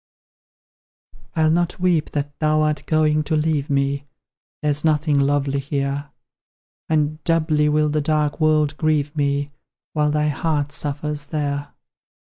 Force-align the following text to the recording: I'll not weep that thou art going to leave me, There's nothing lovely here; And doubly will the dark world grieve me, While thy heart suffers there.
I'll 1.35 1.51
not 1.51 1.79
weep 1.79 2.09
that 2.13 2.39
thou 2.39 2.63
art 2.63 2.87
going 2.87 3.21
to 3.25 3.35
leave 3.35 3.69
me, 3.69 4.07
There's 4.63 4.83
nothing 4.83 5.19
lovely 5.19 5.59
here; 5.59 6.09
And 6.89 7.23
doubly 7.23 7.69
will 7.69 7.89
the 7.89 8.01
dark 8.01 8.41
world 8.41 8.75
grieve 8.77 9.15
me, 9.15 9.51
While 9.93 10.09
thy 10.09 10.29
heart 10.29 10.71
suffers 10.71 11.27
there. 11.27 11.75